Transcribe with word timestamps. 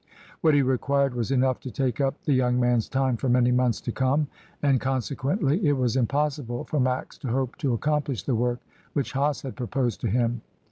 What 0.41 0.55
he 0.55 0.63
required 0.63 1.13
was 1.13 1.29
enough 1.29 1.59
to 1.59 1.69
take 1.69 2.01
up 2.01 2.23
the 2.23 2.33
young 2.33 2.59
man's 2.59 2.89
time 2.89 3.17
for 3.17 3.29
many 3.29 3.51
months 3.51 3.79
to 3.81 3.91
come, 3.91 4.25
and 4.63 4.81
consequently 4.81 5.63
it 5.67 5.73
was 5.77 5.95
impossible 5.95 6.63
for 6.63 6.79
Max 6.79 7.19
to 7.19 7.27
hope 7.27 7.55
to 7.57 7.75
accomplish 7.75 8.23
the 8.23 8.33
work 8.33 8.61
which 8.93 9.13
Hase 9.13 9.43
had 9.43 9.55
proposed 9.55 10.01
to 10.01 10.09
him. 10.09 10.41